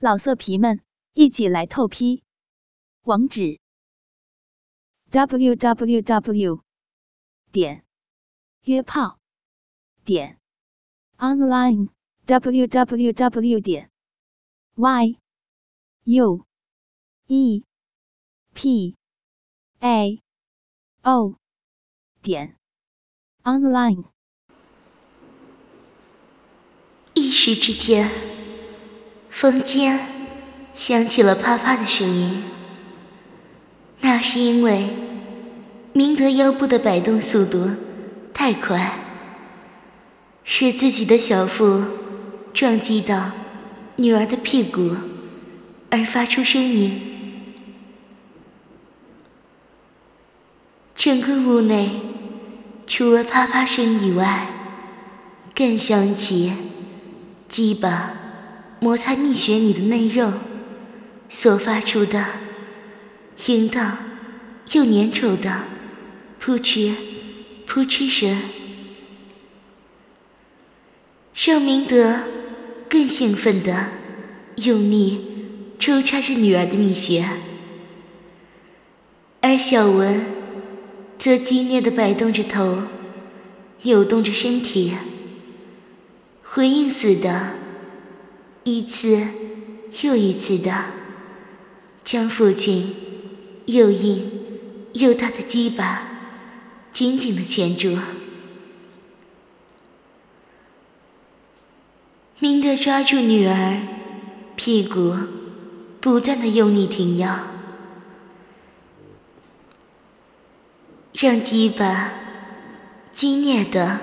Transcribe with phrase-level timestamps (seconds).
[0.00, 0.80] 老色皮们，
[1.14, 2.22] 一起来透批！
[3.02, 3.58] 网址
[5.10, 6.62] ：w w w
[7.50, 7.84] 点
[8.62, 9.18] 约炮
[10.04, 10.38] 点
[11.16, 11.88] online
[12.26, 13.90] w w w 点
[14.76, 15.18] y
[16.04, 16.46] u
[17.26, 17.64] e
[18.54, 18.94] p
[19.80, 20.22] a
[21.02, 21.34] o
[22.22, 22.56] 点
[23.42, 24.04] online。
[27.14, 28.08] 一时之间，
[29.30, 30.00] 房间
[30.74, 32.42] 响起了啪啪的声音。
[34.00, 34.90] 那是因为
[35.92, 37.70] 明德腰部的摆动速度
[38.32, 39.00] 太快，
[40.44, 41.84] 使自己的小腹
[42.54, 43.32] 撞击到
[43.96, 44.94] 女儿的屁股，
[45.90, 47.02] 而发出声音。
[50.94, 51.90] 整个屋内
[52.86, 54.48] 除了啪啪声以外，
[55.54, 56.52] 更响起。
[57.48, 58.12] 鸡巴
[58.80, 60.32] 摩擦蜜穴里的嫩肉
[61.28, 62.24] 所发出的
[63.46, 63.98] 淫荡
[64.72, 65.64] 又粘稠的
[66.38, 66.94] 扑哧
[67.66, 68.40] 扑哧声，
[71.34, 72.20] 邵明德
[72.88, 73.88] 更兴奋的
[74.56, 75.24] 用力
[75.78, 77.28] 抽插着女儿的蜜穴，
[79.40, 80.24] 而小文
[81.18, 82.84] 则激烈的摆动着头，
[83.82, 84.94] 扭动着身体。
[86.42, 87.52] 回应似的，
[88.68, 89.28] 一次
[90.02, 90.84] 又一次的
[92.04, 92.94] 将父亲
[93.64, 94.30] 又硬
[94.92, 96.02] 又大的鸡巴
[96.92, 97.96] 紧紧的钳住。
[102.38, 103.80] 明德抓住女儿
[104.54, 105.16] 屁股，
[106.00, 107.48] 不断的用力挺腰，
[111.14, 112.12] 让鸡巴
[113.14, 114.00] 激烈的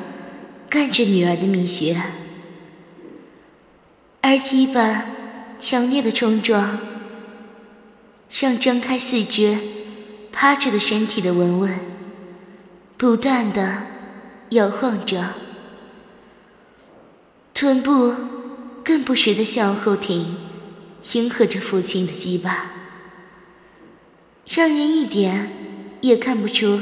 [0.70, 2.02] 干着女儿的蜜穴。
[4.28, 5.06] 而鸡巴
[5.60, 6.80] 强烈的冲撞，
[8.32, 9.56] 让张开四肢、
[10.32, 11.80] 趴着的身体的文文
[12.98, 13.84] 不断的
[14.50, 15.36] 摇晃着，
[17.54, 18.16] 臀部
[18.84, 20.36] 更不时的向后挺，
[21.14, 22.72] 迎合着父亲的鸡巴，
[24.48, 25.52] 让人一点
[26.02, 26.82] 也看不出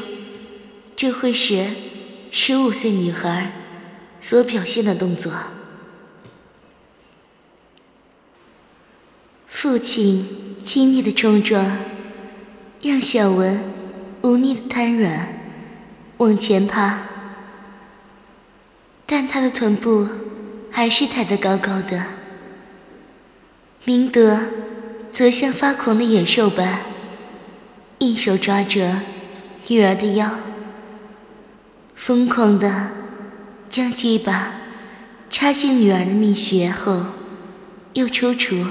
[0.95, 1.67] 这会是
[2.31, 3.51] 十五岁女孩
[4.21, 5.33] 所表现的动作。
[9.63, 10.27] 父亲
[10.65, 11.77] 亲昵的冲撞，
[12.81, 13.61] 让小文
[14.21, 15.29] 无力的瘫软，
[16.17, 16.99] 往前趴，
[19.05, 20.05] 但他的臀部
[20.69, 22.03] 还是抬得高高的。
[23.85, 24.37] 明德
[25.13, 26.81] 则像发狂的野兽般，
[27.99, 28.99] 一手抓着
[29.69, 30.29] 女儿的腰，
[31.95, 32.89] 疯狂的
[33.69, 34.55] 将鸡巴
[35.29, 37.05] 插进女儿的蜜穴后，
[37.93, 38.65] 又抽出。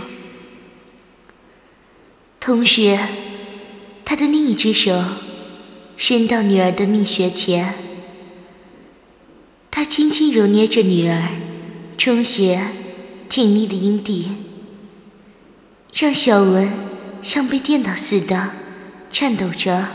[2.44, 2.98] 同时，
[4.04, 5.00] 他的另一只手
[5.96, 7.72] 伸到女儿的蜜穴前，
[9.70, 11.28] 他轻轻揉捏着女儿
[11.96, 12.60] 充血、
[13.28, 14.32] 挺立的阴蒂，
[15.94, 16.68] 让小文
[17.22, 18.50] 像被电到似的
[19.08, 19.90] 颤抖着。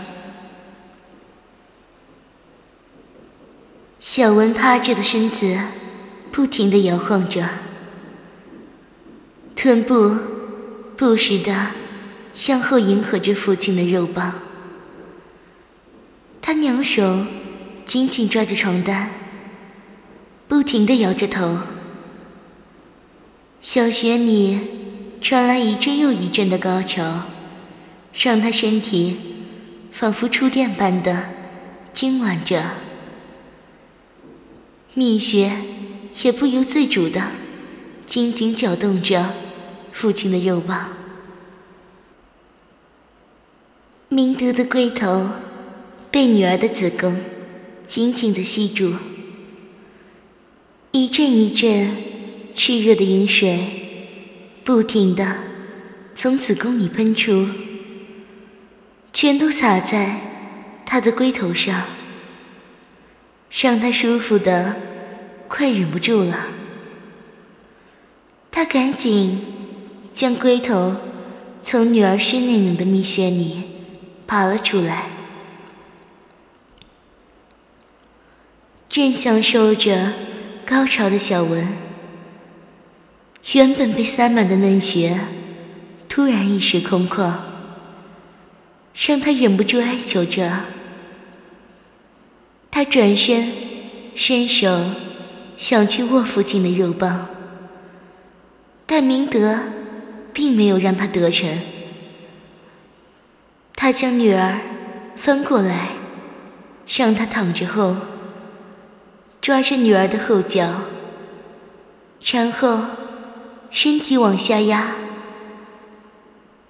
[4.00, 5.57] 小文趴着的身子
[6.31, 7.46] 不停地摇晃着，
[9.53, 10.18] 臀部
[10.96, 11.72] 不时的。
[12.38, 14.31] 向后迎合着父亲的肉棒，
[16.40, 17.25] 他两手
[17.84, 19.09] 紧紧抓着床单，
[20.48, 21.58] 不停地摇着头。
[23.59, 24.59] 小穴里
[25.20, 27.24] 传来一阵又一阵的高潮，
[28.14, 29.18] 让他身体
[29.92, 31.30] 仿佛触电般的
[31.92, 32.64] 痉挛着，
[34.94, 35.54] 蜜穴
[36.22, 37.31] 也不由自主的
[38.06, 39.34] 紧紧搅动着
[39.92, 40.90] 父亲的肉棒。
[44.09, 45.29] 明德的龟头
[46.09, 47.19] 被女儿的子宫
[47.90, 48.94] 紧紧的吸住，
[50.91, 51.94] 一阵一阵
[52.56, 53.59] 炽热的饮水
[54.63, 55.35] 不停的
[56.16, 57.50] 从子宫里喷出，
[59.12, 60.21] 全都洒在
[60.86, 61.83] 他的龟头上，
[63.51, 64.77] 让他舒服的
[65.50, 66.48] 快忍不住了。
[68.50, 69.42] 他赶紧
[70.13, 70.95] 将龟头
[71.62, 73.63] 从女儿湿淋淋的蜜穴里。
[74.27, 75.06] 爬了出来，
[78.89, 80.12] 正享受着
[80.65, 81.65] 高潮的小文，
[83.53, 85.18] 原本被塞满的嫩穴
[86.09, 87.33] 突然一时空旷，
[89.07, 90.51] 让他忍不住哀求着。
[92.69, 93.51] 他转身
[94.13, 94.91] 伸手
[95.57, 97.29] 想去握父亲的肉棒，
[98.85, 99.57] 但明德
[100.33, 101.76] 并没有让他得逞。
[103.79, 104.59] 他将女儿
[105.15, 105.89] 翻过来，
[106.88, 107.95] 让她躺着后，
[109.39, 110.81] 抓着女儿的后脚，
[112.33, 112.79] 然后
[113.69, 114.95] 身体往下压，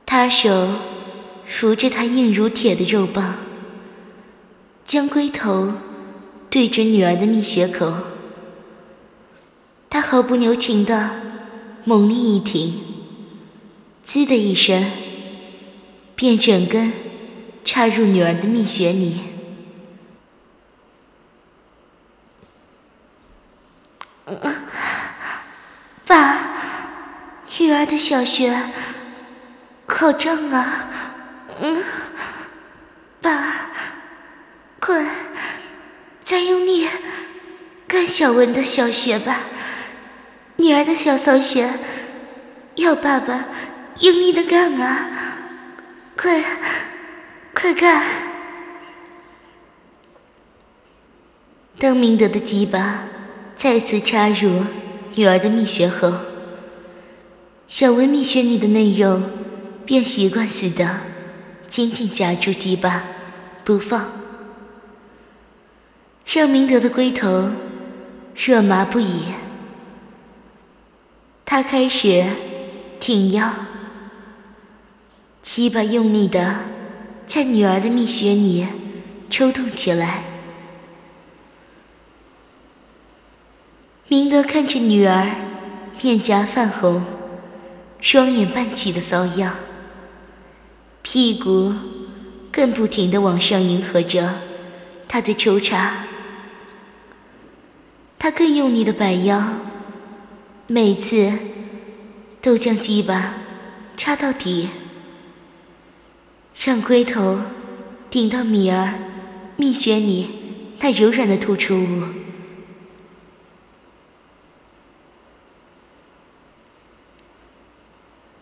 [0.05, 0.67] 他手
[1.45, 3.35] 扶着她硬如铁的肉棒，
[4.85, 5.71] 将龟头
[6.49, 7.93] 对准女儿的蜜穴口，
[9.89, 11.11] 他毫不留情的
[11.85, 12.73] 猛力一挺，
[14.03, 15.06] 滋的一声。
[16.17, 16.91] 便整根
[17.63, 19.21] 插入女儿的蜜穴里。
[26.07, 26.39] 爸，
[27.59, 28.59] 女儿的小穴
[29.85, 30.89] 好胀啊！
[31.61, 31.83] 嗯，
[33.21, 33.69] 爸，
[34.79, 35.05] 快
[36.25, 36.87] 再用力
[37.87, 39.41] 干小文的小穴吧，
[40.55, 41.71] 女儿的小骚穴
[42.73, 43.45] 要爸爸
[43.99, 45.36] 用力的干啊！
[46.17, 46.43] 快，
[47.53, 48.03] 快干！
[51.77, 53.03] 当明德的鸡巴
[53.55, 54.63] 再次插入
[55.13, 56.11] 女儿的蜜穴后，
[57.67, 59.21] 小文蜜穴里的嫩肉
[59.85, 61.01] 便习惯似的
[61.69, 63.03] 紧紧夹住鸡巴
[63.63, 64.11] 不放，
[66.25, 67.51] 让明德的龟头
[68.35, 69.25] 热麻不已。
[71.45, 72.25] 他开始
[72.99, 73.53] 挺腰。
[75.57, 76.59] 鸡巴用力的
[77.25, 78.67] 在女儿的蜜穴里
[79.27, 80.21] 抽动起来。
[84.07, 85.31] 明德看着女儿
[85.99, 87.03] 面颊泛红、
[87.99, 89.55] 双眼半起的瘙痒，
[91.01, 91.73] 屁股
[92.51, 94.35] 更不停的往上迎合着
[95.07, 96.03] 她的抽插。
[98.19, 99.43] 他更用力的摆腰，
[100.67, 101.33] 每次
[102.43, 103.33] 都将鸡巴
[103.97, 104.69] 插到底。
[106.65, 107.39] 让龟头
[108.09, 108.95] 顶到米儿
[109.55, 110.27] 蜜穴里
[110.79, 112.03] 那柔软的突出物，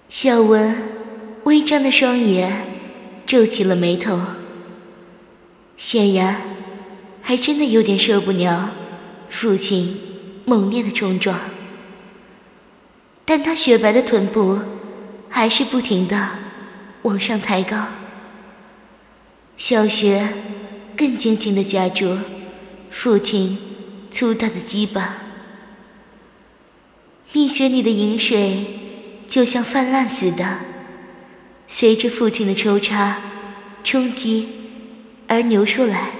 [0.09, 0.75] 小文
[1.43, 2.65] 微张的双眼
[3.25, 4.19] 皱起了眉头，
[5.77, 6.41] 显然
[7.21, 8.71] 还真的有点受不了
[9.29, 9.99] 父亲
[10.45, 11.37] 猛烈的冲撞，
[13.25, 14.59] 但他雪白的臀部
[15.29, 16.29] 还是不停的
[17.03, 17.85] 往上抬高。
[19.57, 20.27] 小雪
[20.97, 22.17] 更紧紧地夹住
[22.89, 23.57] 父亲
[24.11, 25.17] 粗大的鸡巴，
[27.33, 28.65] 蜜穴里的饮水
[29.27, 30.59] 就像泛滥似的，
[31.67, 33.21] 随着父亲的抽插
[33.83, 34.47] 冲击
[35.27, 36.11] 而流出来。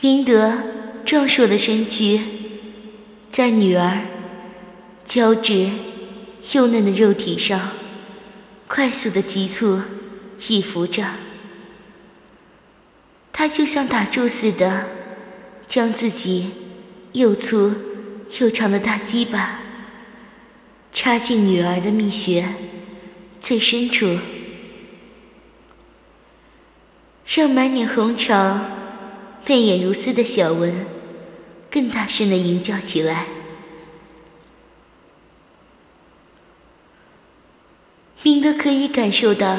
[0.00, 0.52] 明德
[1.04, 2.20] 壮硕的身躯
[3.30, 4.00] 在女儿
[5.04, 5.70] 娇质
[6.52, 7.70] 幼嫩的肉体上。
[8.66, 9.80] 快速的急促
[10.38, 11.04] 起伏着，
[13.32, 14.86] 他就像打柱似的，
[15.68, 16.50] 将自己
[17.12, 17.72] 又粗
[18.40, 19.60] 又长的大鸡巴
[20.92, 22.48] 插进女儿的蜜穴
[23.40, 24.18] 最深处，
[27.26, 28.60] 让满脸红潮、
[29.46, 30.86] 媚眼如丝的小文
[31.70, 33.26] 更大声的吟叫起来。
[38.24, 39.54] 明德可以感受到，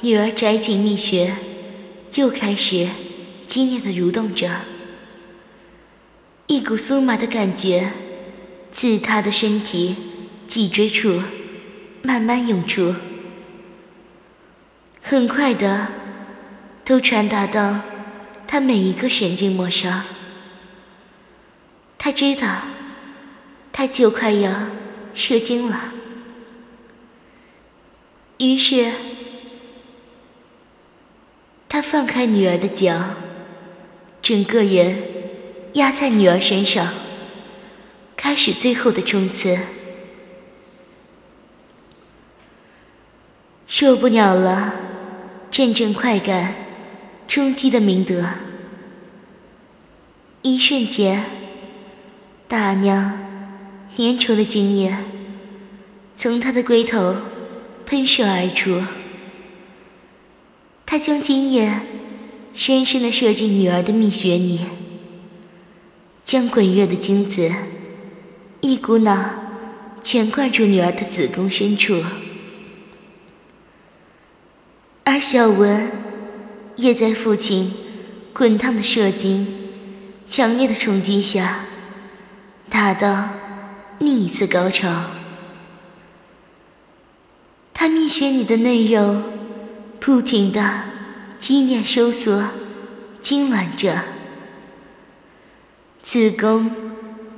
[0.00, 1.36] 女儿宅井蜜穴
[2.14, 2.88] 又开始
[3.46, 4.62] 激烈的蠕动着，
[6.46, 7.90] 一股酥麻的感觉
[8.72, 9.94] 自她的身体
[10.46, 11.22] 脊椎处
[12.00, 12.94] 慢慢涌出，
[15.02, 15.88] 很快的
[16.82, 17.80] 都传达到
[18.46, 20.00] 她每一个神经末梢。
[21.98, 22.62] 他知道，
[23.70, 24.50] 他就快要
[25.12, 25.92] 射精了。
[28.38, 28.92] 于是，
[31.68, 32.94] 他放开女儿的脚，
[34.20, 35.02] 整个人
[35.72, 36.92] 压在女儿身上，
[38.14, 39.58] 开始最后的冲刺。
[43.66, 44.74] 受不了了，
[45.50, 46.54] 阵阵快感
[47.26, 48.26] 冲击的明德，
[50.42, 51.24] 一瞬间，
[52.46, 53.18] 大娘
[53.96, 54.94] 粘稠的精液
[56.18, 57.16] 从他的龟头。
[57.86, 58.82] 喷射而出，
[60.84, 61.72] 他将精液
[62.52, 64.60] 深深的射进女儿的蜜穴里，
[66.24, 67.50] 将滚热的精子
[68.60, 69.30] 一股脑
[70.02, 72.02] 全灌入女儿的子宫深处，
[75.04, 75.88] 而小文
[76.74, 77.72] 也在父亲
[78.32, 79.46] 滚烫的射精、
[80.28, 81.66] 强烈的冲击下，
[82.68, 83.28] 达到
[84.00, 85.15] 另一次高潮。
[87.78, 89.22] 他蜜穴里的嫩肉
[90.00, 90.84] 不停的
[91.38, 92.48] 激烈收缩、
[93.22, 94.02] 痉挛着，
[96.02, 96.70] 子宫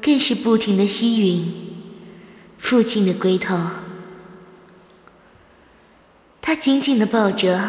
[0.00, 1.50] 更是不停的吸吮
[2.56, 3.58] 父亲的龟头。
[6.40, 7.60] 他紧紧的抱着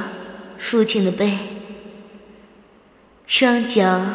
[0.59, 1.39] 父亲的背，
[3.25, 4.05] 双脚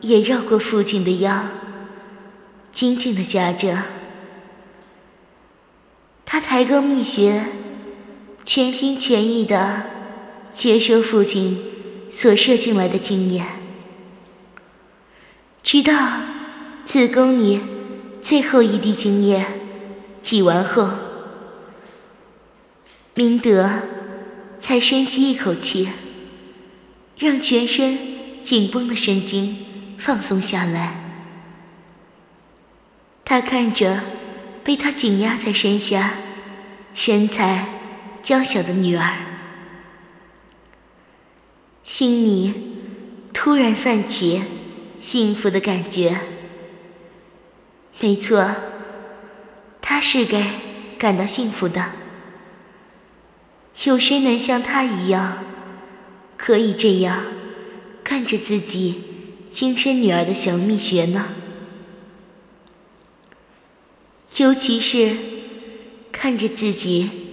[0.00, 1.42] 也绕过父亲的腰，
[2.72, 3.82] 紧紧的夹着。
[6.24, 7.44] 他抬高蜜穴，
[8.44, 9.84] 全心全意的
[10.54, 11.58] 接收父亲
[12.10, 13.42] 所射进来的精液，
[15.62, 16.20] 直到
[16.84, 17.60] 子宫里
[18.22, 19.44] 最后一滴精液
[20.20, 20.90] 挤完后。
[23.14, 23.70] 明德
[24.60, 25.88] 才深吸一口气，
[27.16, 27.98] 让全身
[28.42, 29.56] 紧绷的神经
[29.98, 31.00] 放松下来。
[33.24, 34.02] 他看着
[34.62, 36.14] 被他紧压在身下、
[36.92, 37.73] 身材
[38.24, 39.18] 娇小的女儿，
[41.84, 42.54] 心里
[43.34, 44.42] 突然泛起
[44.98, 46.20] 幸福的感觉。
[48.00, 48.56] 没错，
[49.82, 50.52] 他是该
[50.98, 51.90] 感到幸福的。
[53.84, 55.44] 有谁能像他一样，
[56.38, 57.24] 可以这样
[58.02, 59.02] 看着自己
[59.50, 61.26] 亲生女儿的小蜜穴呢？
[64.38, 65.14] 尤其是
[66.10, 67.23] 看着自己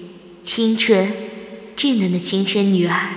[0.43, 1.13] 清纯
[1.75, 3.09] 稚嫩的亲生女儿，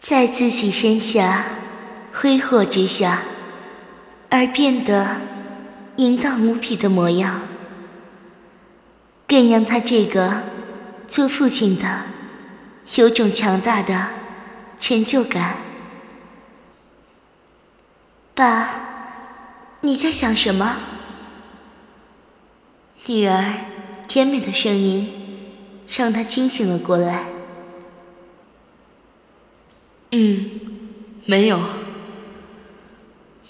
[0.00, 1.44] 在自己身下
[2.12, 3.22] 挥霍之下，
[4.30, 5.16] 而变得
[5.96, 7.42] 淫荡无比的模样。
[9.26, 10.42] 更让他这个
[11.06, 12.02] 做父亲的
[12.96, 14.08] 有种强大的
[14.78, 15.56] 成就感。
[18.34, 18.68] 爸，
[19.80, 20.76] 你在想什么？
[23.06, 23.54] 女儿
[24.06, 25.12] 甜美的声音
[25.96, 27.24] 让他清醒了过来。
[30.12, 30.60] 嗯，
[31.24, 31.60] 没有。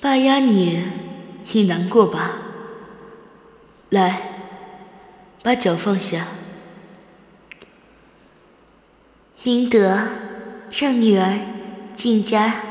[0.00, 0.82] 爸压你，
[1.52, 2.38] 你难过吧？
[3.90, 4.28] 来。
[5.42, 6.28] 把脚放下。
[9.42, 10.06] 明德
[10.70, 11.40] 让女儿
[11.96, 12.62] 紧夹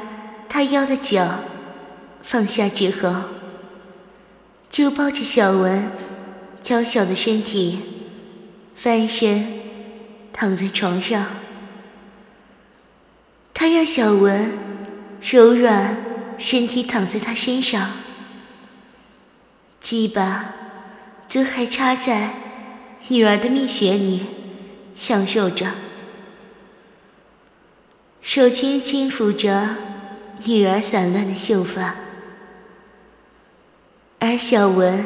[0.48, 1.40] 他腰的脚
[2.24, 3.14] 放下之后，
[4.70, 5.92] 就抱着小文
[6.62, 7.80] 娇小的身体
[8.76, 9.48] 翻身
[10.32, 11.26] 躺在床上。
[13.54, 14.52] 他让小文
[15.22, 15.98] 柔软
[16.38, 17.92] 身体躺在他身上，
[19.82, 20.54] 鸡巴
[21.28, 22.34] 则还插在。
[23.08, 24.22] 女儿的蜜穴里，
[24.94, 25.72] 享受着，
[28.22, 29.76] 手轻轻抚着
[30.46, 31.96] 女儿散乱的秀发，
[34.20, 35.04] 而小文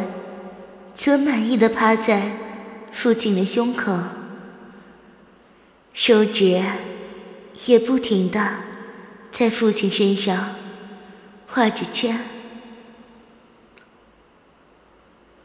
[0.96, 2.32] 则满意的趴在
[2.92, 3.96] 父亲的胸口，
[5.94, 6.62] 手指
[7.68, 8.56] 也不停的
[9.32, 10.56] 在父亲身上
[11.48, 12.20] 画着圈，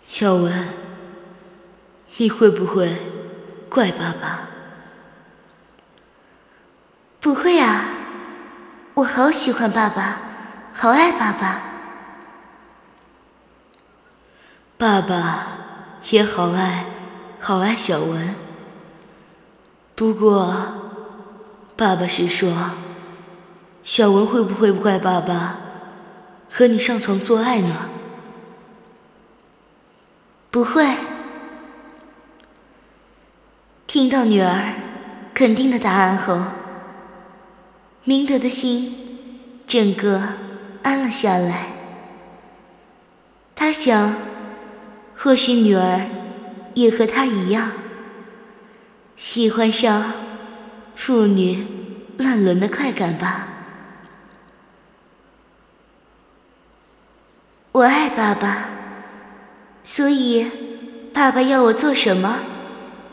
[0.07, 0.69] 小文。
[2.17, 2.97] 你会不会
[3.71, 4.49] 怪爸爸？
[7.19, 7.87] 不会啊，
[8.95, 10.21] 我好喜欢爸爸，
[10.75, 11.70] 好爱爸爸。
[14.81, 15.47] 爸爸
[16.11, 16.87] 也好爱，
[17.39, 18.35] 好爱小文。
[19.95, 20.57] 不过，
[21.77, 22.71] 爸爸是说，
[23.83, 25.59] 小文会不会怪爸爸
[26.51, 27.91] 和你上床做爱呢？
[30.51, 30.97] 不会。
[33.87, 34.73] 听到女儿
[35.35, 36.41] 肯定的答案后，
[38.05, 40.23] 明德的心整个
[40.83, 41.67] 安了下来。
[43.55, 44.15] 他想，
[45.23, 46.01] 或许女儿
[46.73, 47.73] 也和他一样，
[49.19, 50.15] 喜欢上
[50.97, 51.67] 父女
[52.17, 53.49] 乱伦的快感吧。
[57.73, 58.71] 我爱爸爸，
[59.85, 60.51] 所以
[61.13, 62.39] 爸爸要我做什么？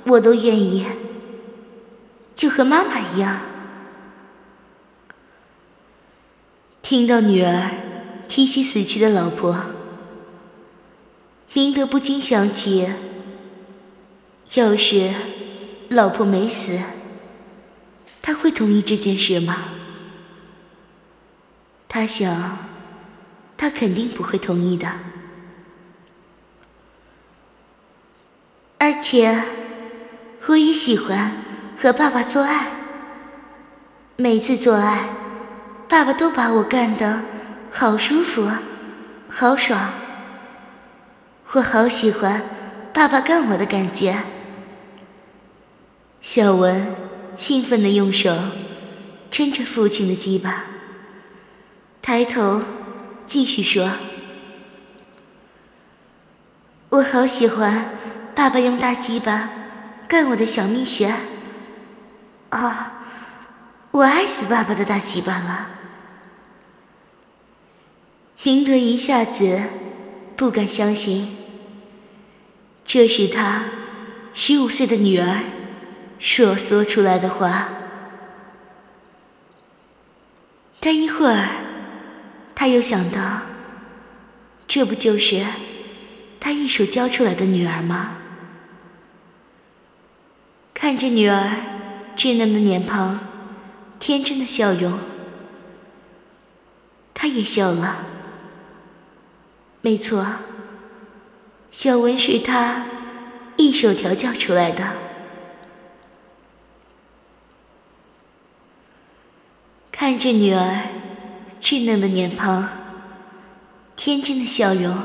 [0.06, 0.86] 我都愿意，
[2.34, 3.42] 就和妈妈一样。
[6.82, 7.70] 听到女儿
[8.30, 9.58] 提起死去的老婆，
[11.54, 12.88] 明德不禁想起：
[14.56, 15.14] 要是
[15.90, 16.80] 老婆没死，
[18.22, 19.66] 他会同意这件事吗？
[21.88, 22.58] 他想，
[23.58, 24.92] 他肯定不会同意的，
[28.78, 29.44] 而且。
[30.50, 31.34] 我也喜欢
[31.78, 32.68] 和爸爸做爱。
[34.16, 35.10] 每次做爱，
[35.90, 37.22] 爸爸都把我干得
[37.70, 38.50] 好舒服，
[39.30, 39.92] 好爽。
[41.54, 42.42] 我好喜欢
[42.94, 44.18] 爸爸干我的感觉。
[46.22, 46.94] 小文
[47.38, 48.36] 兴奋地用手
[49.32, 50.66] 撑着父亲的鸡巴，
[52.02, 52.62] 抬头
[53.26, 53.94] 继续说
[56.90, 57.92] ：“我好喜欢
[58.36, 59.50] 爸爸用大鸡巴
[60.06, 61.14] 干我的小蜜穴。
[62.50, 63.04] 啊，
[63.92, 65.70] 我爱死爸爸的大鸡巴了。”
[68.44, 69.62] 明德一下子
[70.36, 71.37] 不敢相信，
[72.88, 73.66] 这是他
[74.34, 75.42] 十五岁的女儿。
[76.20, 77.70] 所说出来的话，
[80.80, 81.48] 但一会儿，
[82.56, 83.42] 他又想到，
[84.68, 85.46] 这不就是
[86.40, 88.18] 他一手教出来的女儿吗？
[90.74, 91.52] 看着女儿
[92.16, 93.20] 稚嫩的脸庞，
[94.00, 94.98] 天真的笑容，
[97.14, 98.06] 他也笑了。
[99.82, 100.26] 没错，
[101.80, 102.88] 小文是他
[103.56, 104.94] 一手调教出来的。
[109.92, 110.88] 看着女儿
[111.62, 112.68] 稚嫩的脸庞，
[113.96, 114.98] 天真的笑容，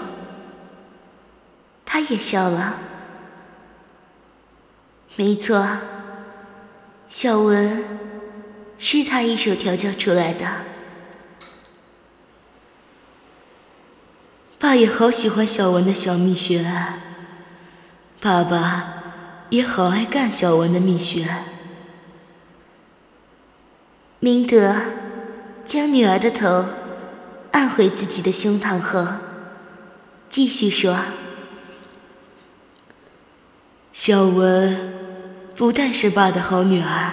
[1.85, 2.79] 他也笑了。
[5.17, 5.76] 没错，
[7.11, 7.85] 小文
[8.79, 10.72] 是他一手调教出来的。
[14.73, 16.64] 爸也好喜欢小文的小蜜穴，
[18.23, 19.02] 爸爸
[19.50, 21.29] 也好爱干小文的蜜穴。
[24.19, 24.75] 明德
[25.67, 26.64] 将女儿的头
[27.50, 29.07] 按回自己的胸膛后，
[30.31, 30.99] 继续说
[33.93, 34.95] ：“小文
[35.55, 37.12] 不但是爸的好女儿，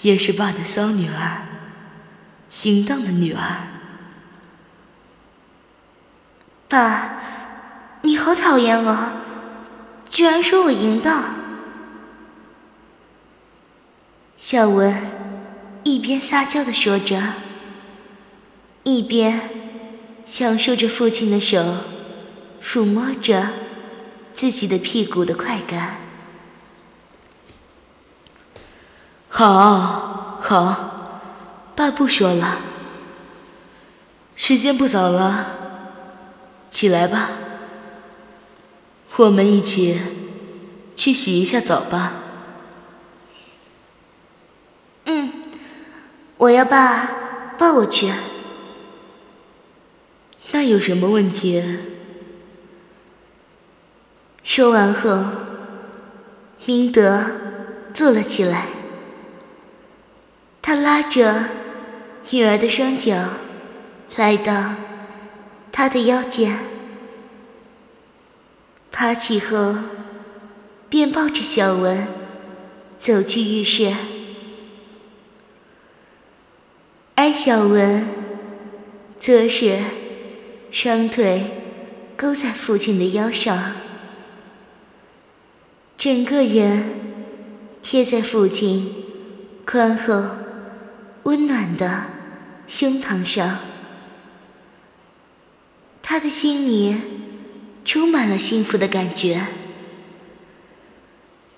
[0.00, 1.42] 也是爸的骚女儿，
[2.62, 3.66] 淫荡的女儿。”
[6.68, 7.20] 爸，
[8.02, 9.12] 你好讨厌啊！
[10.08, 11.24] 居然说我淫荡。
[14.36, 15.26] 小文。
[15.84, 17.34] 一边撒娇的说着，
[18.82, 19.48] 一边
[20.26, 21.76] 享受着父亲的手
[22.60, 23.50] 抚摸着
[24.34, 25.98] 自己的屁股的快感。
[29.28, 31.20] 好，好，
[31.76, 32.58] 爸不说了，
[34.34, 35.55] 时间不早了，
[36.76, 37.30] 起来吧，
[39.16, 39.98] 我们一起
[40.94, 42.12] 去洗一下澡吧。
[45.06, 45.32] 嗯
[46.36, 48.12] 我要爸抱我去，
[50.52, 51.64] 那有什么问题？
[54.44, 55.24] 说完后，
[56.66, 57.24] 明德
[57.94, 58.66] 坐了起来，
[60.60, 61.44] 他拉着
[62.28, 63.16] 女儿的双脚，
[64.18, 64.74] 来到
[65.78, 66.58] 他的腰间，
[68.90, 69.74] 爬起后，
[70.88, 72.08] 便抱着小文
[72.98, 73.92] 走去浴室。
[77.14, 78.06] 而小文
[79.20, 79.78] 则是
[80.70, 81.42] 双腿
[82.16, 83.74] 勾在父亲的腰上，
[85.98, 86.84] 整个人
[87.82, 88.94] 贴在父亲
[89.66, 90.24] 宽厚
[91.24, 92.04] 温暖的
[92.66, 93.58] 胸膛上。
[96.16, 96.96] 他的心里
[97.84, 99.48] 充满了幸福的感觉。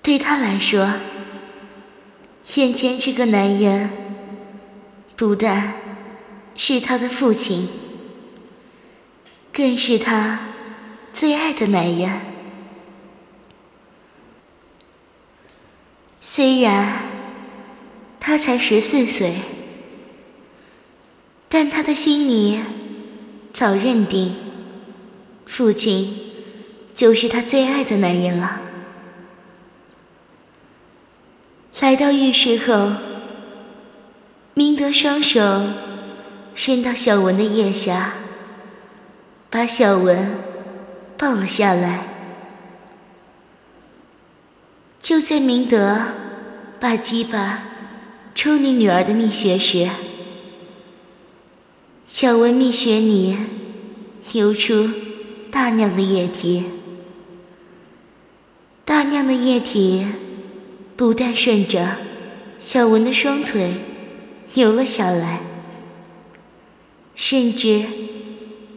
[0.01, 0.95] 对他来说，
[2.55, 3.89] 眼前这个男人。
[5.15, 5.75] 不但
[6.55, 7.69] 是他的父亲，
[9.53, 10.47] 更是他
[11.13, 12.19] 最爱的男人。
[16.19, 17.03] 虽然
[18.19, 19.35] 他才十四岁，
[21.47, 22.59] 但他的心里
[23.53, 24.35] 早认定，
[25.49, 26.15] 父亲
[26.93, 28.61] 就是他最爱的男人了。
[31.81, 32.93] 来到浴室后。
[34.53, 35.39] 明德双手
[36.53, 38.15] 伸到小文的腋下，
[39.49, 40.35] 把小文
[41.17, 42.03] 抱了下来。
[45.01, 45.97] 就在明德
[46.77, 47.63] 把鸡巴
[48.35, 49.89] 抽你女儿的蜜穴时，
[52.05, 53.37] 小文蜜穴里
[54.33, 54.89] 流出
[55.51, 56.65] 大量的液体，
[58.85, 60.07] 大量的液体
[60.95, 61.97] 不但顺着
[62.59, 63.73] 小文的双腿。
[64.55, 65.41] 流了下来，
[67.13, 67.85] 甚至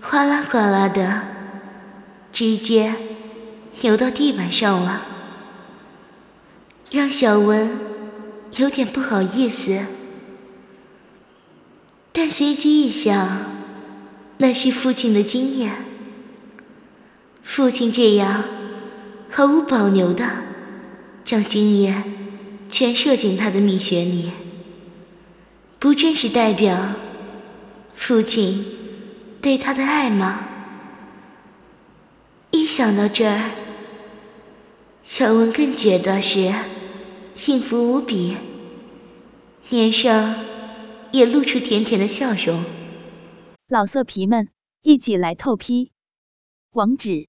[0.02, 1.22] 哗啦哗啦的，
[2.30, 2.92] 直接
[3.80, 5.06] 流到地板上了，
[6.90, 7.70] 让小文
[8.58, 9.87] 有点不好意思。
[12.12, 13.46] 但随即一想，
[14.37, 15.72] 那是父亲的经验，
[17.42, 18.44] 父亲这样
[19.28, 20.24] 毫无保留的
[21.24, 22.02] 将经验
[22.68, 24.31] 全射进他的蜜穴里，
[25.78, 26.94] 不正是代表
[27.94, 28.64] 父亲
[29.42, 30.48] 对他的爱吗？
[32.50, 33.50] 一想到这儿，
[35.02, 36.52] 小文更觉得是
[37.35, 38.37] 幸福无比，
[39.68, 40.37] 脸上
[41.11, 42.64] 也露出甜甜的笑容。
[43.68, 44.48] 老色皮们，
[44.83, 45.92] 一起来透批！
[46.72, 47.28] 网址